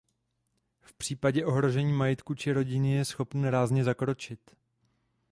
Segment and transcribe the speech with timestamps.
[0.81, 4.39] V případě ohrožení majetku či rodiny je schopný rázně zakročit.